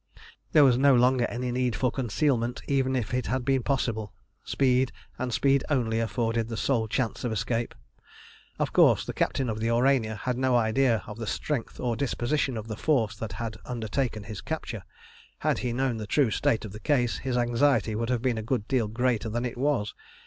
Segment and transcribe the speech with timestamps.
[0.51, 4.15] There was no longer any need for concealment even if it had been possible.
[4.43, 7.75] Speed and speed only afforded the sole chance of escape.
[8.57, 12.57] Of course the captain of the Aurania had no idea of the strength or disposition
[12.57, 14.81] of the force that had undertaken his capture.
[15.37, 18.41] Had he known the true state of the case, his anxiety would have been a
[18.41, 19.93] good deal greater than it was.